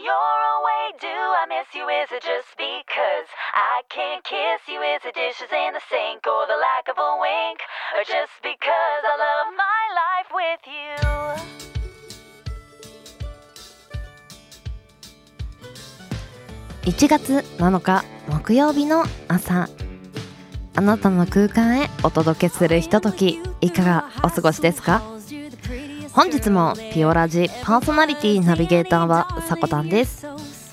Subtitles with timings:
[0.00, 1.84] you're away, do I miss you?
[1.84, 4.80] Is it just because I can't kiss you?
[4.80, 7.60] Is it dishes in the sink or the lack of a wink?
[7.96, 10.96] Or just because I love my life with you?
[16.90, 19.68] 1月7日木曜日の朝
[20.74, 25.09] あなたの空間へお届けするひとときいかがお過ごしですか
[26.12, 30.26] 本日もピオラジパーソナリティナビゲーターはさこたんです。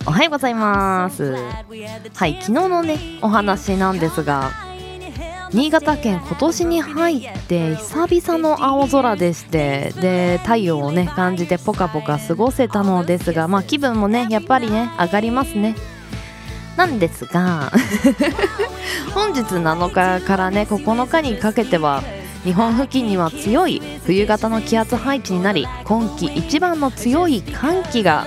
[0.06, 1.36] おはようございます。
[1.36, 4.52] はい昨日のねお話なんですが
[5.54, 15.76] 新潟県今年に入って久々の青空でしてで太陽をね感じてポカポカ過ごせたのですがまあ気分もねやっぱりね上がりますね。
[16.76, 17.72] なんですが
[19.16, 22.04] 本日7日からね9日にかけては
[22.44, 28.26] 日本付近には強い冬型の気圧配置になり今季一番の強い寒気が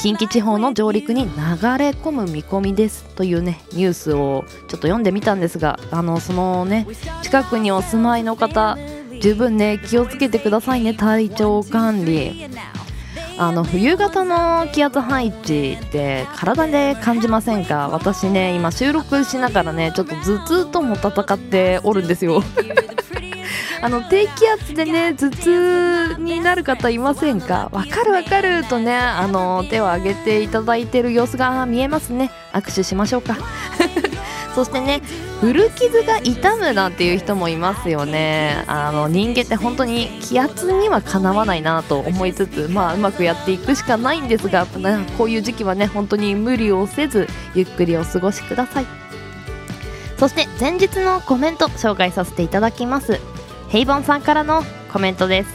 [0.00, 1.30] 近畿地方の上陸に流
[1.78, 6.86] れ込む見込みですというねニュースをちょっと読んでみたんですがあのそのね
[7.22, 8.76] 近くにお住まいの方
[9.20, 12.48] 十分ね気をつけてくださいね体調管理。
[13.38, 17.88] あの冬型の気圧配置って体で感じませんか？
[17.90, 22.42] 私ね今収録しながらねちょっと頭痛とも戦っておるんですよ。
[23.80, 27.68] あの低気圧でね頭痛になる方いませんか？
[27.72, 32.30] わかるわかるとねあの手を挙げていただいてる様子が見えますね。
[32.52, 33.36] 握手しましょうか。
[34.54, 35.00] そしてね
[35.40, 38.64] 古傷が痛むなんていう人もいますよね。
[38.66, 44.66] あの人間って本当に気圧にはかなわないなと思いつつまあうまくやっていくしかないんですが、
[45.16, 48.86] こういう時期はね本当に無理をせずゆっくりお過ごしください。
[50.18, 53.18] そして前日のコメント紹介させていただきます。
[53.72, 55.48] ヘイボンさんからのコメントです。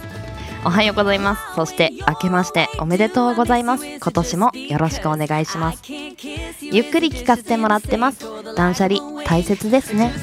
[0.65, 1.53] おはようございます。
[1.53, 3.85] そして明けましておめでとうございます。
[3.85, 5.83] 今年もよろしくお願いします。
[5.87, 8.25] ゆっくり聞かせてもらってます。
[8.55, 10.13] 断捨離大切ですね。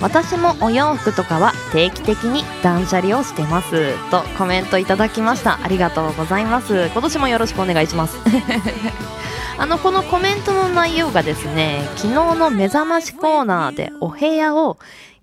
[0.00, 3.92] 私もお洋服とかは定期的に断捨離をしてます。
[4.10, 5.62] とコメントいただきました。
[5.62, 6.86] ありがとうございます。
[6.86, 8.16] 今年もよろしくお願いします。
[9.60, 14.78] あのこのコメントの内容がですね昨日の目覚ましコーナーでお部屋を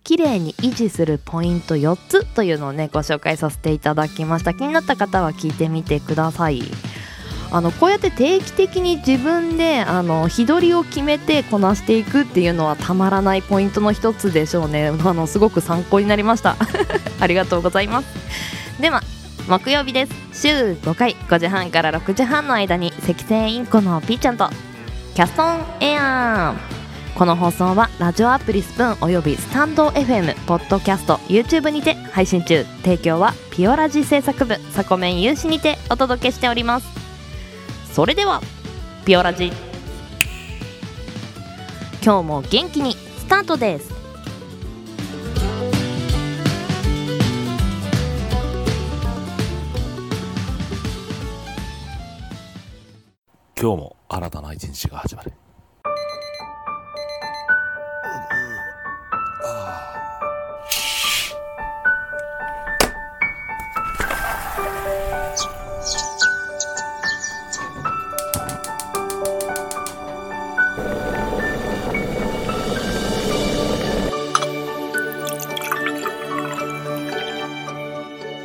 [0.05, 4.53] 綺麗に維持するポイント4つというのをねご紹介させていただきました。
[4.53, 6.61] 気になった方は聞いてみてください。
[7.51, 14.89] あのこうやって定期的に自分であの日取りを決めてこなしていくっていうのはたまらないポイントの一つでしょうね。
[15.03, 16.55] あのすごく参考になりました。
[17.19, 18.07] ありがとうございます。
[18.79, 19.01] では
[19.47, 20.13] 木曜日です。
[20.47, 24.51] 週5回5時半から6時半の間に赤星インコのピーちゃんと
[25.15, 26.53] キャストンエア。
[26.81, 26.84] ー
[27.15, 32.65] この放送はラジオアプリスプーンおよびスタンド FM ポッドキャスト YouTube にて配信中。
[32.83, 36.87] 提供はピオラジ制作部サコメン有志にてお届けしております。
[37.93, 38.41] それでは
[39.05, 39.53] ピオラジ。
[42.03, 43.93] 今日も元気にスタートです。
[53.57, 55.31] 今日も新たな一日が始まる。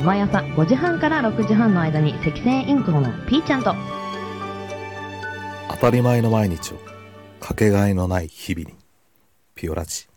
[0.03, 3.75] 毎朝5時半から6時半の間に赤星インコのピーちゃんと。
[5.69, 6.79] 当たり前の毎日を
[7.39, 8.75] かけがえのない日々に
[9.55, 10.07] ピオラジ。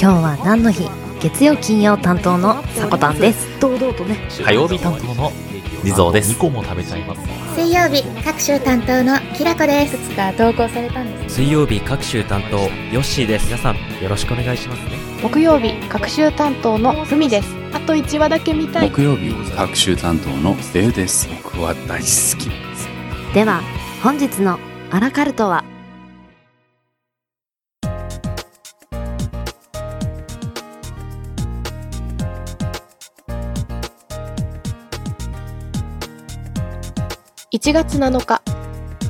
[0.00, 0.88] 今日は何の日？
[1.20, 3.48] 月曜金曜担当のさこたんです。
[3.60, 4.16] 堂々とね。
[4.44, 5.32] 火曜日担当の
[5.84, 6.32] 地蔵です。
[6.32, 7.20] 2個も食べちゃいます。
[7.54, 9.96] 水曜日各週担当のきらこです。
[10.16, 11.36] が投稿されたんです。
[11.36, 13.46] 水曜日各週担当ヨッシーです。
[13.46, 14.92] 皆さんよろしくお願いしますね。
[15.22, 17.54] 木曜日各週担当のふみです。
[17.74, 18.90] あと1話だけ見たい。
[18.90, 21.28] 木曜日各週担当のデウです。
[21.42, 22.88] 僕は大好きです。
[23.34, 23.60] では
[24.02, 24.58] 本日の
[24.90, 25.64] アラカルトは
[37.64, 38.42] 1月7日。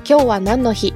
[0.08, 0.94] 今日は何の日？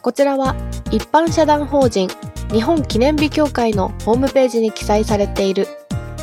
[0.00, 0.56] こちらは
[0.90, 2.08] 一般社団法人
[2.50, 5.66] 日本記念日協会のホームページに記載されている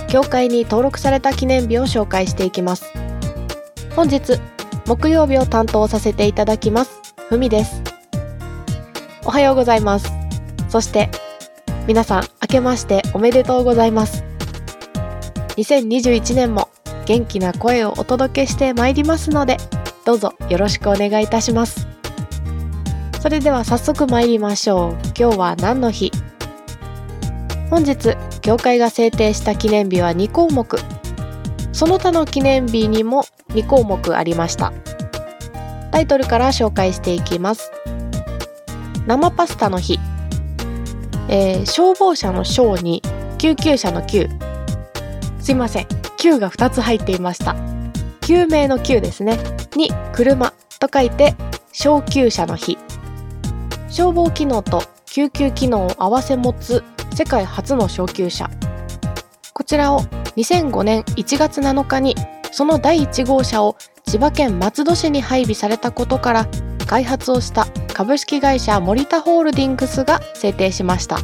[0.07, 2.91] 協会に登録された記念日を紹介していきます。
[3.95, 4.39] 本日
[4.87, 6.99] 木曜日を担当させていただきます
[7.29, 7.83] ふみです。
[9.23, 10.11] おはようございます。
[10.67, 11.11] そして
[11.85, 14.23] 皆さん明けましておめでとうございます。
[15.57, 16.69] 2021年も
[17.05, 19.57] 元気な声をお届けしてまいりますので
[20.06, 21.88] どうぞよろしくお願いいたします。
[23.22, 24.92] それでは早速参りましょう。
[25.18, 26.12] 今日は何の日？
[27.72, 30.78] 本日教会が制定した記念日は2項目。
[31.74, 34.72] その他の記念日にも2項目ありました。
[35.92, 37.72] タイトルから紹介していきます。
[39.07, 40.00] 生パスタの日、
[41.30, 43.02] えー、消防車の消に
[43.40, 44.30] 救急車の救
[45.40, 45.88] すいません。
[46.18, 47.56] 救が2つ入っていました。
[48.25, 49.38] 救命の救ですね。
[49.75, 51.36] に車と書いて
[51.72, 52.77] 小救車の日。
[53.89, 56.83] 消防機能と救急機能を併せ持つ
[57.16, 58.50] 世界初の小級車
[59.54, 60.01] こちらを
[60.36, 62.16] 2005年1月7日に
[62.51, 66.48] その第1号車を千葉県松戸市に配備されたことから
[66.88, 71.19] 開発をした株式会社森田ホールディングスが制定しました。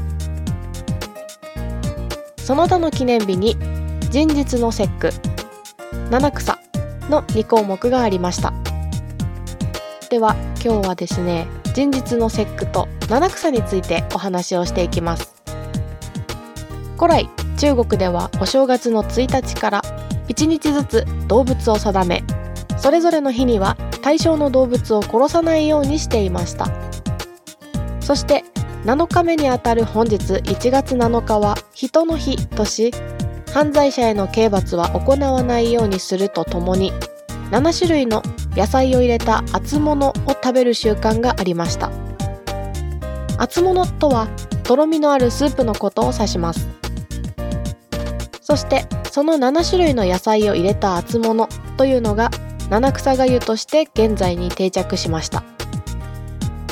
[2.37, 3.57] その他の記念日に
[4.09, 5.09] 人日の節句。
[6.09, 6.60] 七草。
[7.09, 8.53] の2項目がありました。
[10.09, 15.33] では今日はですね人日の節句と七草についてお話をしていきます。
[16.97, 19.81] 古来中国ではお正月の1日から
[20.27, 22.23] 1日ずつ動物を定め
[22.77, 26.67] それぞれの日には対象の動物を殺さないようにしていました。
[28.01, 28.43] そして
[28.85, 32.91] 7日目にあたる本日1月7日は人の日とし
[33.53, 36.93] 犯罪者への刑罰は行わないようにするとともに
[37.51, 38.23] 7種類の
[38.55, 41.91] 野菜を入れた厚物を食べる習慣がありました。
[43.37, 44.27] 厚物とは
[44.63, 46.67] とろみのあるスープのことを指します。
[48.41, 52.31] そしてその7種類の野菜を入れた厚物というのが
[52.69, 55.43] 七草がゆとして現在に定着しました。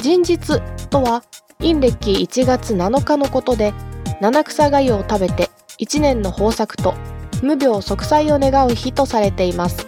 [0.02, 1.24] 人日とは
[1.60, 3.74] 陰暦1月7日のことで
[4.22, 5.50] 七草がゆを食べて
[5.80, 6.94] 1年の豊作と
[7.42, 9.88] 無病息災を願う日とされています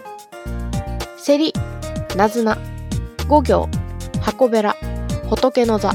[1.16, 1.52] セリ
[2.16, 2.58] ナズナ、
[3.26, 3.68] 五行、
[4.20, 4.76] 箱べら、
[5.30, 5.92] 仏の座、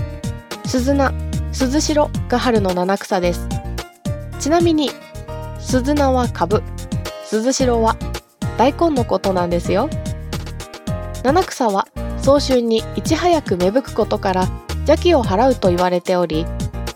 [0.65, 1.13] 鈴菜、
[1.51, 3.47] 鈴代が春の七草です。
[4.39, 4.89] ちなみに、
[5.59, 6.63] 鈴菜は株、
[7.23, 7.95] 鈴代は
[8.57, 9.89] 大根のことなんですよ。
[11.23, 11.87] 七草は
[12.23, 14.47] 早春にいち早く芽吹くことから
[14.87, 16.47] 邪気を払うと言われており、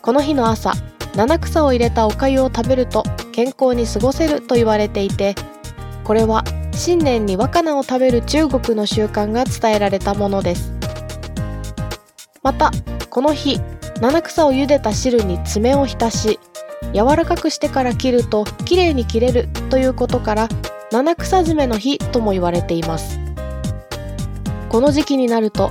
[0.01, 0.73] この日の朝、
[1.15, 5.35] 七草を入れたお粥を食べると健康に過ごせると言われていて、
[6.03, 6.43] これは
[6.73, 10.73] 新年に若菜を食べる中国の習慣が伝えられたものです。
[12.43, 12.71] また
[13.09, 13.59] この日
[13.99, 16.39] 七草を茹でた汁に爪を浸し
[16.93, 20.49] 柔らかくしてから切るときれいに切れるということから
[20.91, 23.19] 七草詰めの日とも言われています。
[24.69, 25.69] この時期になると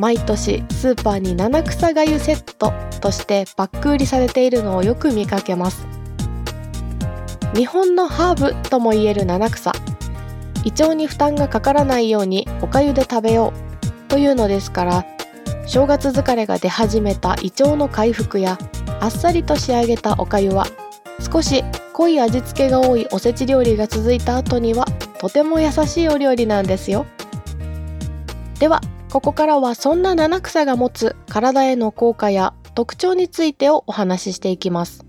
[0.00, 5.86] 毎年スーパーに七草がゆセットとしてバック売りされているのをよく見かけます。
[7.54, 9.72] 日本のハーブともいえる七草。
[10.64, 15.06] 胃腸に負担がかからないようにおかゆで食べようというのですから
[15.66, 18.58] 正月疲れが出始めた胃腸の回復や
[19.00, 20.66] あっさりと仕上げたおかゆは
[21.32, 21.62] 少し
[21.94, 24.86] 濃い味付けが多いおせち料理が続いた後には
[25.18, 27.06] とても優しいお料理なんですよ。
[28.58, 28.80] では
[29.10, 35.04] ここからはそんな七草が持つ体への効果や特徴についてをお話ししていきます。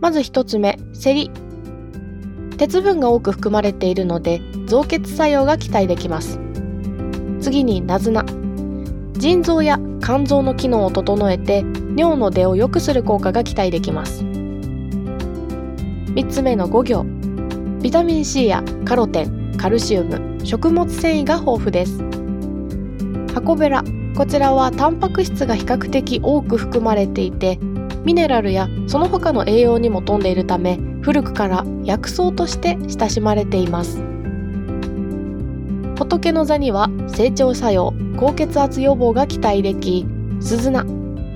[0.00, 1.30] まず一つ目セリ
[2.58, 6.40] 鉄分が多く含まれているので造血作用が期待できます。
[7.40, 8.24] 次にナズナ。
[9.12, 11.64] 腎臓や肝臓の機能を整えて
[11.96, 14.24] 尿の出を良くする効果が期待できます。
[14.24, 17.06] 3つ目の5行。
[17.80, 22.13] ビタミン C やカロテンカルシウム食物繊維が豊富です。
[23.34, 23.82] 箱べら。
[24.16, 27.58] こちらはタンパク質が比較的多く含まれていて
[28.04, 34.00] ミネラルやその他の栄養にも富んでいるため古くから薬草として親しまれています。
[35.96, 40.06] 仏の座には成長作用高血圧予防が期待でき
[40.38, 40.84] 鈴菜。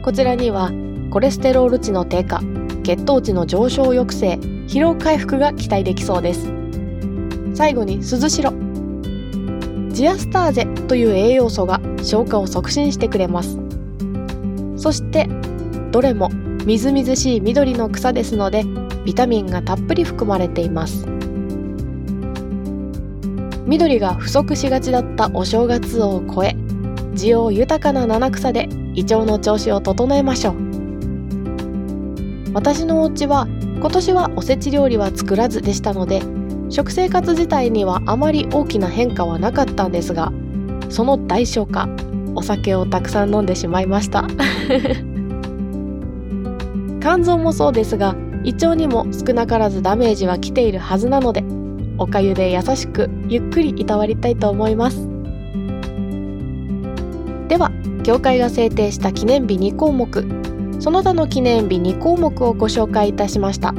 [0.04, 0.70] こちらには
[1.10, 2.40] コレステロール値の低下
[2.84, 4.34] 血糖値の上昇抑制
[4.68, 6.48] 疲労回復が期待できそうです。
[7.54, 8.68] 最後に鈴代。
[9.90, 13.58] ジアスターゼという栄養素が消化を促進してくれます。
[14.76, 15.28] そして
[15.90, 16.30] どれも
[16.64, 18.64] みずみずしい緑の草ですので
[19.04, 21.06] ビタミンがたっぷり含まれています。
[23.66, 26.56] 緑が不足しがちだったお正月を超え
[27.14, 30.54] 需要豊かな七草で胃腸の調子を整えましょう。
[32.54, 33.46] 私のお家は
[33.78, 36.22] 今年はおせち料理は作らずでしたので
[36.70, 40.32] 食生活自体にはあまり大きな変化はなかったんですが
[40.88, 41.88] その代償か。
[42.38, 44.24] お酒をたくさん飲んでしまいました。
[47.02, 48.14] 肝臓もそうですが
[48.44, 51.42] 胃腸にも少なからずダメージは来ているはずなので
[51.96, 55.08] おかゆで優しくゆっくりいたわりたいと思います。
[57.48, 57.72] では
[58.04, 60.24] 協会が制定した記念日2項目。
[60.78, 63.74] その他の記念日2項目をご紹介いたしました。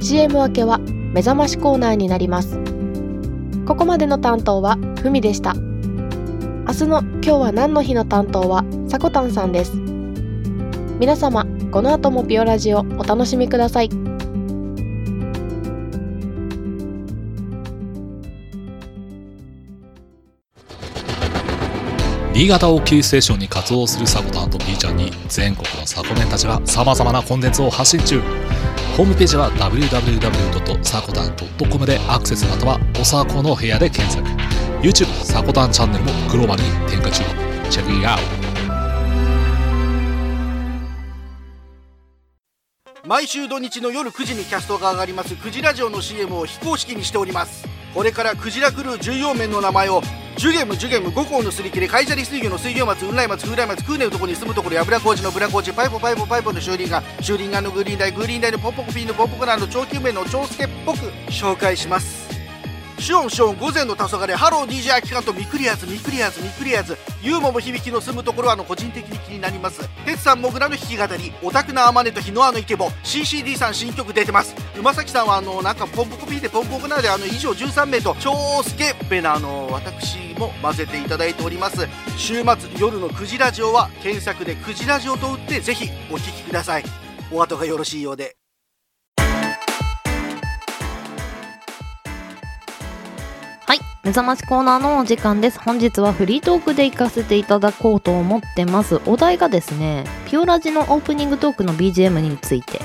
[0.00, 0.80] CM 明けは
[1.12, 2.58] 目覚ましコーナーになります。
[3.66, 5.54] ここまでの担当はふみでした。
[6.72, 9.72] 明日の今日は何の日の担当はさこたんさんです。
[10.98, 13.90] 皆様この後もピオラジをお楽しみください。
[22.32, 28.22] 新潟をキーステーションに活動するサコタンと B ちゃんに全国のサコメンたちが様々なコンテンツを発信中。
[28.96, 30.82] ホームページは www.
[30.82, 31.36] サコタン
[31.70, 34.26] .com でアクセスまたはおさこの部屋で検索。
[34.82, 37.22] YouTube サコタンチャンネルもグローバルに展開中
[37.70, 38.18] チェックイアウ
[43.04, 47.64] ト毎週土日の夜9時にキャストが上がりますクジラジオの CM を非公式にしております。
[47.94, 50.02] これからクジラクルー重要面の名前を
[50.36, 60.98] ジュゲムジュゲム五行のすり切れカイジャリ水魚の水魚松雲来松風来松空根のとこに住むところやぶら工事のブラ工事パイポパイポパイポの修理が修理がのグリーンダイグリーンダイのポンポコピーのポンポコランの長久名の長介っぽく
[61.30, 62.21] 紹介します。
[63.02, 69.88] シオンシオン午前の黄昏ハロー DJ アキカンとミクリアズミクリアズミクリアズユーモも響きの住むところはあの個人的に気になります。
[70.06, 74.54] 鉄さんモグラの弾き語りオタクなアマネと日のあのイケボ CCD さん新曲出てます。
[74.78, 81.88] 馬崎さんはあのなんかポンポコピーでポンポコナーであの以上13名と超スケベなあの私も混ぜていただいております。
[82.16, 82.44] 週末
[82.78, 86.84] 夜の9時ラジオは検索で9時ラジオと打ってぜひお聴きください。
[87.32, 88.36] お後がよろしいようで。
[94.04, 95.60] 目覚ましコーナーのお時間です。
[95.60, 99.00] 本日はフリートークで行かせていただこうと思ってます。
[99.06, 102.80] お題がですねピオラジのオープニングトークの BGM について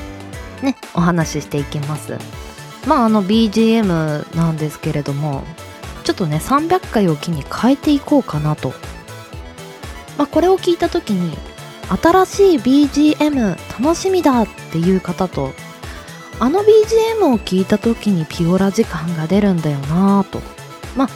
[0.62, 2.20] ねお話ししていきます。
[2.86, 5.44] まああの BGM なんですけれども
[6.04, 8.74] ちょっとね300回を機に変えていこうかなと。
[10.20, 11.36] まあこれを聞いた時に
[12.00, 15.54] 新しい BGM 楽しみだっていう方と
[16.40, 20.57] あの BGM を聞いた時にピオラ時間が出るんだよなぁと。
[20.98, 21.10] まあ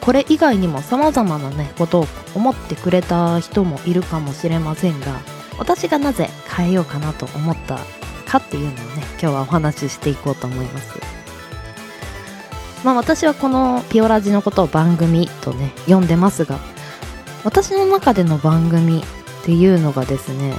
[0.00, 2.06] これ以外にも様々なねことを
[2.36, 5.18] 思ってくれた人もいるかもしれませんが
[5.58, 7.78] 私がなぜ変えようかなと思った
[8.24, 10.98] かっていうのをね今日はお話ししていこうと思います。
[12.84, 16.60] まあ私はこのピオラジのことを番組とね読んでますが
[17.42, 20.54] 私の中での番組っていうのがですね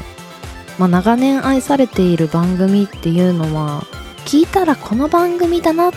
[0.78, 3.84] まあ長年愛されている番組っていうのは
[4.26, 5.92] 聞いたらこの番組だなっ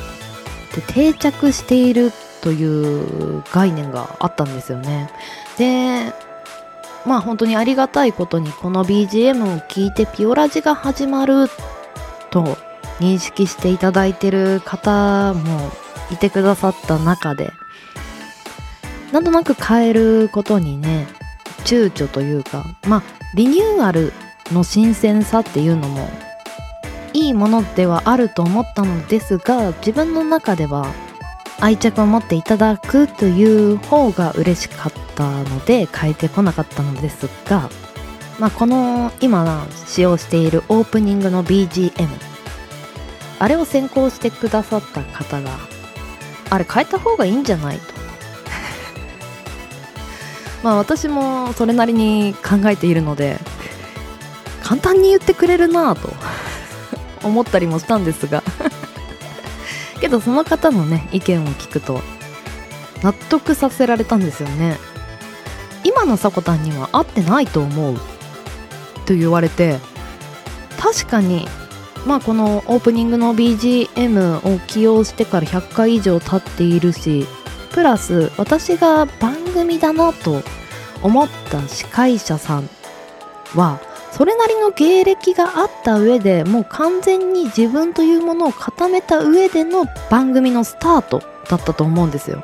[0.72, 5.11] て定着しているという概念があったんですよね。
[5.59, 6.12] で
[7.06, 11.47] まあ本当にありがたいことにこの BGM を聞いてピオラジが始まる
[12.30, 12.59] と
[12.99, 15.70] 認識していただいてる方も
[16.11, 17.52] いてくださった中で
[19.12, 21.09] なんとなく変えることにね
[21.64, 23.02] 躊躇というかまあ
[23.35, 24.12] リニューアル
[24.52, 26.09] の新鮮さっていうのも
[27.12, 30.92] いいものではあると思ったのですが自分の中では
[31.60, 37.68] 愛着を持っていただくという方が嬉しかったので変えてこなかったのですが、
[38.38, 42.08] まあ、この今使用しているオープニングの BGM
[43.38, 45.58] あれを先行してくださった方が
[46.48, 47.84] あれ変えた方がいいんじゃないと。
[50.64, 53.38] まあ私もそれなりに考えているので
[54.62, 56.12] 簡単に言ってくれるなぁと
[57.22, 58.42] 思ったりもしたんですが。
[60.10, 62.00] どその方のね意見を聞くと
[63.02, 64.78] 納得させられたんですよね。
[65.84, 67.96] 今のさこたんには合ってないと思う。
[69.06, 69.78] と言われて
[70.78, 71.48] 確かに
[72.06, 77.26] まあこのオープニングの BGM を起用してから100回以上経っているし
[77.72, 80.42] プラス私が番組だなと
[81.02, 82.68] 思った司会者さん
[83.54, 83.80] は
[84.12, 92.42] それなりの芸歴があった上でもう完全に自分というものを固めた上での番組のスタートだったと思うんですよ。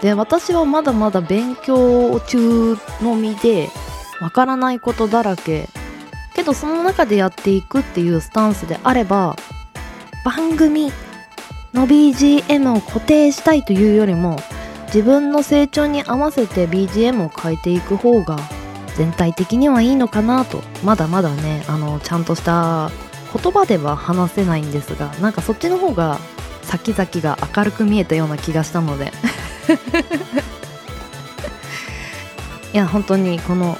[0.00, 3.68] で私はまだまだ勉強中の身で
[4.20, 5.68] わからないことだらけ。
[6.34, 9.36] けどその中でやっていくっていうスタンスであれば
[10.24, 10.90] 番組
[11.74, 14.38] の BGM を固定したいというよりも
[14.86, 18.38] 自分の成長に合わせて BGM を変えていく方が
[18.96, 20.62] 全体的にはいいのかなと。
[20.84, 22.90] まだまだねあのちゃんとした
[23.32, 26.18] 言葉では話せないんですがなんかそっちの方が
[26.62, 29.12] 先々が明るく見えたような気がしたので。
[32.72, 33.76] いや本当にこの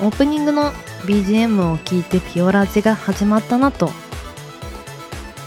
[0.00, 0.72] オープニングの
[1.04, 3.90] BGM を聞いてピオラジが始まったなと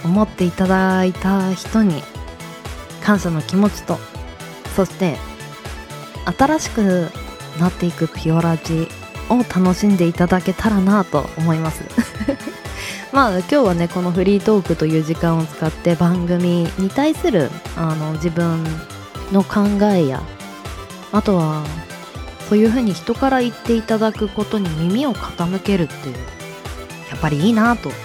[0.03, 2.03] 思っていただいた人に
[3.01, 3.97] 感謝の気持ちと
[4.75, 5.17] そして
[6.37, 7.09] 新しく
[7.59, 8.87] なっていくピオラジ
[9.29, 11.83] を楽しんでいただけたらなと思います。
[13.11, 18.63] まあ今日はねこのフリートークという時間を使って番組に対するあの自分
[19.31, 19.61] の考
[19.93, 20.21] えや
[21.11, 21.63] あとは
[22.47, 26.15] そういうふうに人から言っていただくことに耳を傾けるっていう
[27.09, 27.91] やっぱりいいなと。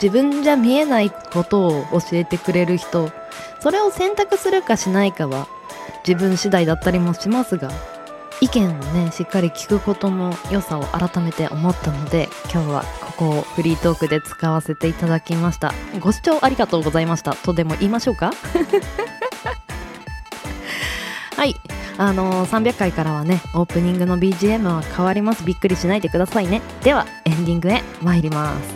[0.00, 3.10] 自分じゃ見えないことを教えてくれる人
[3.60, 5.48] それを選択するかしないかは
[6.06, 7.70] 自分次第だったりもしますが
[8.40, 15.72] 意見をねしっかり聞くことの良さを改めて思ったので今日はここをフリートークで使わせていただきました。
[16.00, 17.34] ご視聴ありがとうございました。
[17.34, 18.32] とでも言いましょうか？
[21.36, 21.54] はい。
[21.98, 25.44] あのー、300回からはねオープニングの BGM は変わります。
[25.44, 26.60] びっくりしないでくださいね。
[26.82, 28.75] ではエンディングへ参ります。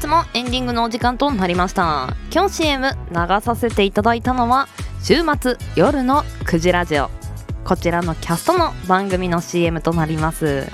[0.00, 2.16] 本日もエンディングのお時間となりました。
[2.32, 4.66] 今日 CM 流させていただいたのは
[5.02, 7.10] 週末夜の9時ラジオ。
[7.66, 10.66] こちらのキャストの番組の CM となります。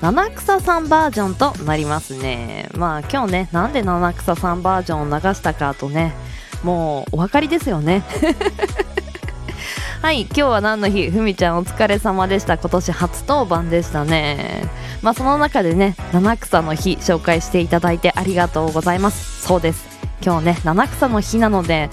[0.00, 2.68] 七草さんバージョンとなりますね。
[2.76, 6.14] まあ今日ねなんで七草さんバージョンを流したかとね
[6.62, 8.04] もうお分かりですよね。
[10.00, 11.10] はい今日は何の日？
[11.10, 12.56] ふみちゃんお疲れ様でした。
[12.56, 14.62] 今年初当番でしたね。
[15.02, 19.42] まあその中でね七草の日紹介していただいてありがとうございます。
[19.42, 19.88] そうです。
[20.24, 21.90] 今日ね七草の日なので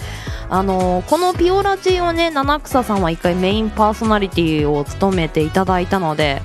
[0.48, 6.42] あのーこのピオラジをね七草さんは一回メインパーソナリティを務めていただいたので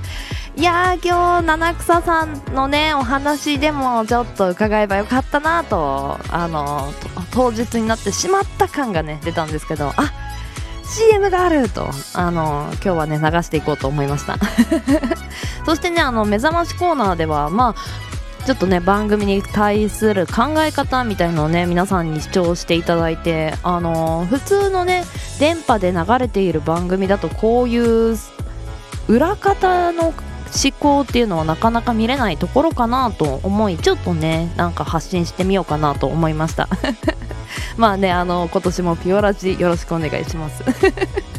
[0.56, 10.12] いやー今日七草さんのねお話でもちょっと伺えばよかったなとあのー当日になってしまった感がね出たんですけどあ
[10.92, 14.36] CM があるとあの今日はね流していこうと思いました。
[15.64, 25.04] そしてねあの目覚ましコーナーではまあちょっとね番組に対する考え方みたいのをね皆さんに主張していただいてあの普通のね
[25.38, 28.18] 電波で流れている番組だとこういう
[29.08, 30.14] 裏方の思
[30.78, 36.68] 考っていうのはなかなか見れないところかなと思いちょっとねなんか発信してみようかなと思いました。
[37.76, 40.62] まあねあの今年もピオラジよろしくお願いします。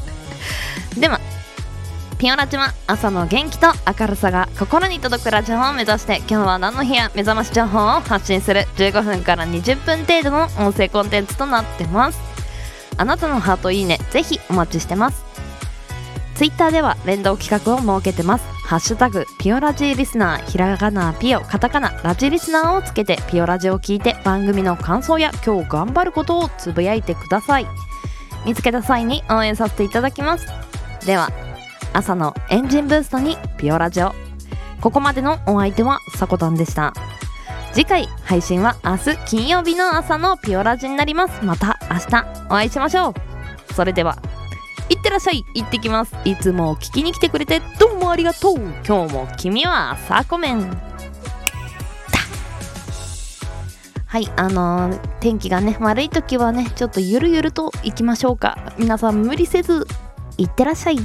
[1.00, 1.20] では
[2.18, 3.68] ピオラジは朝の元気と
[4.00, 8.62] 明るさが心に届くラジオを目指して今日は何の日や目覚まし情報を発信する。
[8.78, 12.20] 15分から20分程度の音声コンテンツとなってます。
[12.96, 15.26] あなたのハートいいねぜひお待ちしてます。
[16.36, 18.53] ツイッターでは連動企画を設けてます。
[18.66, 27.68] ハッシュタグピオラジーリスナーひらがなピオカタカナラジリスナーをつけてピオラジを聞いて番組の感想や今日頑張ることをつぶやいてください。
[28.46, 30.48] 見つけた際に応援させていただきます。
[31.06, 31.30] では
[31.94, 34.14] 朝のエンジンブーストにピオラジオ
[34.82, 36.94] ここまでのお相手はさこたんでした。
[37.74, 41.44] 次回配信は明日金曜日の朝のピオラジになります。
[41.44, 43.74] また明日お会いしましょう。
[43.74, 44.18] それでは。
[44.90, 45.46] いってらっしゃい。
[45.56, 46.16] 行ってきます。
[46.26, 47.62] いつも聞きに来てくれて。
[47.80, 48.56] どうもありがとう。
[48.86, 50.70] 今日も君はサコメン
[54.06, 58.74] はいあのー天気がね悪い時はねちょっとゆるゆると行きましょうか。
[58.78, 59.88] 皆さん無理せず
[60.38, 61.00] いってらっしゃい。